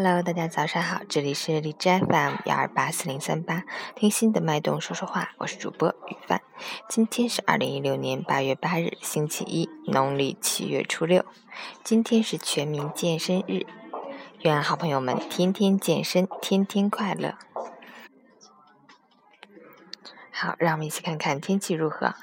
[0.00, 3.64] Hello，大家早上好，这里是荔枝 FM 幺二八四零三八，
[3.96, 6.40] 听心的脉动说说话，我是主播雨帆。
[6.88, 11.24] 今天是二零一六年八月八日，星期一，农历七月初六。
[11.82, 13.66] 今天是全民健身日，
[14.42, 17.34] 愿好朋友们天天健身，天天快乐。
[20.30, 22.14] 好，让我们一起看看天气如何。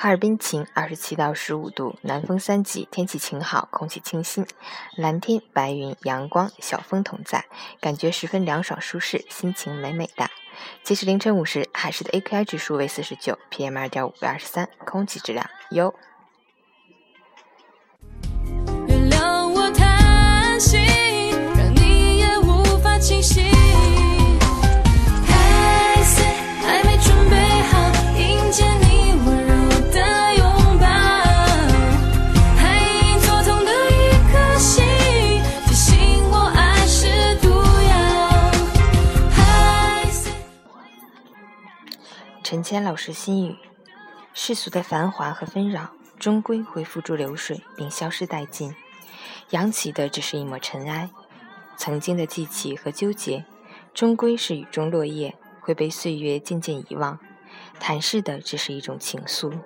[0.00, 4.46] 哈尔滨晴，二十七到十五度，南风三级，天气晴好，空气清新，
[4.94, 7.46] 蓝天白云，阳光，小风同在，
[7.80, 10.30] 感觉十分凉爽舒适，心情美美的。
[10.84, 15.92] 截止凌晨五时，海市的 AQI 指数为四十九，PM 二点五为二十三，空气质量优。
[42.50, 43.56] 陈谦老师心语：
[44.32, 48.74] 世俗的繁华和纷扰，终归会付诸流水，并消失殆尽。
[49.50, 51.10] 扬起的只是一抹尘埃，
[51.76, 53.44] 曾经的记起和纠结，
[53.92, 57.18] 终归是雨中落叶，会被岁月渐渐遗忘。
[57.78, 59.60] 坦示的只是一种情愫。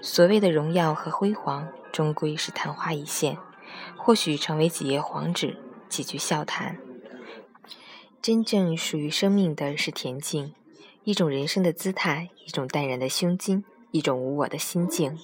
[0.00, 3.36] 所谓的荣耀和辉煌，终归是昙花一现，
[3.98, 5.58] 或许成为几页黄纸，
[5.90, 6.78] 几句笑谈。
[8.22, 10.54] 真正属于生命的是恬静。
[11.08, 15.18] 一种人生的姿态，一种淡然的胸襟，一种无我的心境。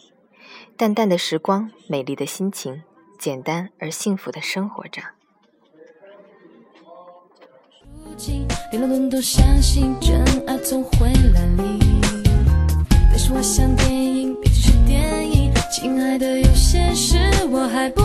[0.79, 2.83] 淡淡的时光，美丽的心情，
[3.19, 5.03] 简单而幸福的生活着。
[8.17, 11.79] 滴了顿都相信真爱总会来临，
[13.11, 17.19] 但是我想电影毕竟是电影，亲爱的有些事
[17.51, 18.04] 我还不。